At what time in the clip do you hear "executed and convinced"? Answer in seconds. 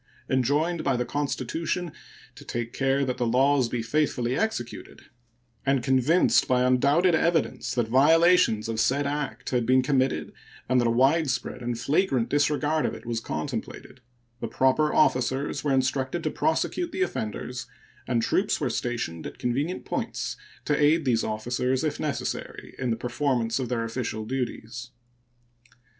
4.35-6.47